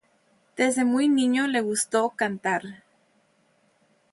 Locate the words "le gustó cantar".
1.45-2.63